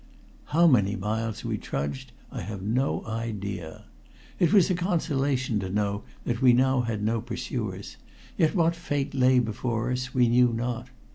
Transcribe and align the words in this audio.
How 0.45 0.65
many 0.65 0.95
miles 0.95 1.45
we 1.45 1.59
trudged 1.59 2.11
I 2.31 2.41
have 2.41 2.63
no 2.63 3.05
idea. 3.05 3.83
It 4.39 4.51
was 4.51 4.71
a 4.71 4.73
consolation 4.73 5.59
to 5.59 5.69
know 5.69 6.05
that 6.25 6.41
we 6.41 6.53
now 6.53 6.81
had 6.81 7.03
no 7.03 7.21
pursuers, 7.21 7.97
yet 8.35 8.55
what 8.55 8.75
fate 8.75 9.13
lay 9.13 9.37
before 9.37 9.91
us 9.91 10.11
we 10.11 10.27
knew 10.27 10.53
not. 10.53 10.89